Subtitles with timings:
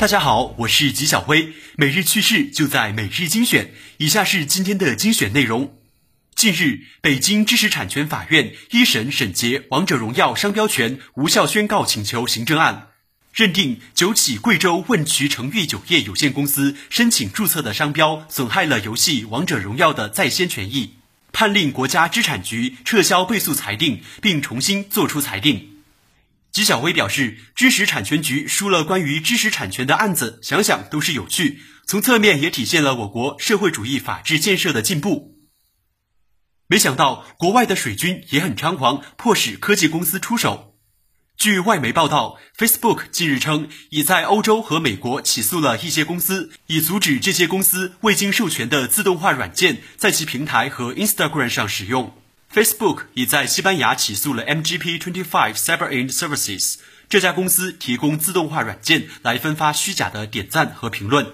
[0.00, 3.74] 大家好，我是吉小辉，每日趣事就在每日精选。
[3.98, 5.76] 以下是今天的精选内容。
[6.34, 12.86] 近日，北京知识产权法院一审审结《王者荣耀》商标权无效宣告请求行政案，
[13.34, 20.94] 认定九起贵州汶渠成裕酒业有限公司申请注册的商标损害了游戏《王者荣耀》的在先权益，
[21.30, 25.79] 判令国家知产局撤销被诉裁定，并重新作出裁定。
[26.52, 35.38] 纪晓薇表示，知识产权局输了关于知识产权的案子，想想都是有趣，从侧面也体现了我国社会主义法治建设的进步。
[36.66, 40.76] 没想到，国外的水军也很猖狂，迫使科技公司出手。
[41.36, 52.14] 据外媒报道，Facebook 近日称，已在欧洲和美国起诉了一些公司，以阻止这些公司未经授权的自动化软件在其平台和 Instagram 上使用。
[52.52, 56.78] Facebook 已在西班牙起诉了 MGP Twenty Five Cyber and Services
[57.08, 61.32] 这家公司，提供自动化软件来分发虚假的点赞和评论。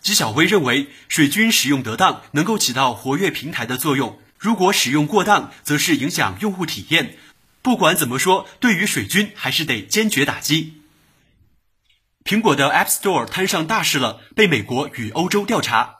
[0.00, 7.18] 纪晓薇认为，水军使用得当，能够起到活跃平台的作用；如果使用过当，则是影响用户体验。
[7.60, 10.80] 不管怎么说，对于水军还是得坚决打击。
[12.24, 15.97] 苹果的 App Store 摊上大事了，被美国与欧洲调查。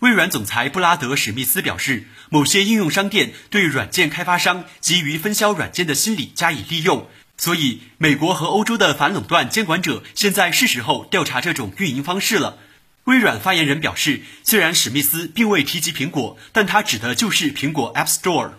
[0.00, 12.58] 微软总裁布拉德·史密斯表示，某些应用商店对软件开发商急于分销软件的心理加以利用，所以美国和欧洲的反垄断监管者现在是时候调查这种运营方式了。
[13.04, 18.52] 微软发言人表示，虽然史密斯并未提及苹果，但他指的就是苹果 App Store。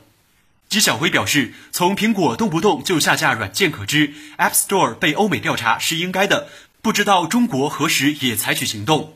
[0.68, 6.50] 纪晓辉表示，从苹果动不动就下架软件可知，App Store 被欧美调查是应该的。
[6.82, 9.14] 不知道中国何时也采取行动。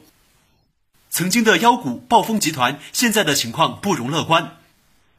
[1.13, 4.57] 曾经的妖股暴风集团，现在的情况不容乐观。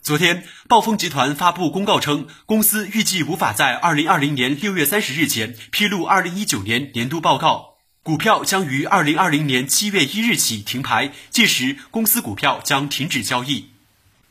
[0.02, 13.66] 昨天，暴风集团发布公告称，公司预计无法在二零二零年六月三十日前披露二零一九年年度报告，股票将于二零二零年七月一日起停牌，届时公司股票将停止交易。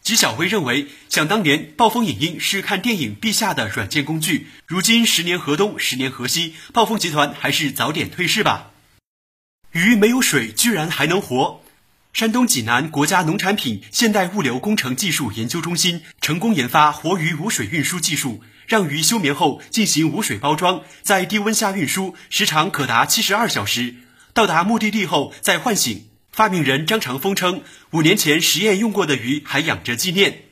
[0.01, 8.71] 纪晓辉认为，想当年暴风影音是看电影必下的软件工具，如今十年河东，十年河西，暴风集团还是早点退市吧。
[9.73, 11.61] 鱼没有水居然还能活！
[12.13, 23.95] 山东济南国家农产品现代物流工程技术研究中心成功研发活鱼无水运输技术，让鱼休眠后进行无水包装，在低温下运输，时长可达七十二小时，
[24.31, 26.05] 到达目的地后再唤醒。
[26.31, 27.63] 发明人张长峰称，
[27.93, 30.43] 五年前实验用过的鱼还养着纪念。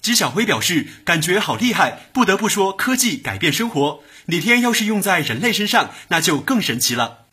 [0.00, 7.23] 纪晓辉表示，感觉好厉害，不得不说科技改变生活，哪天要是用在人类身上，那就更神奇了。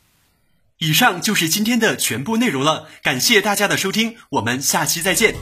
[0.82, 5.36] 以上就是今天的全部内容了，感谢大家的收听，我们下期再见。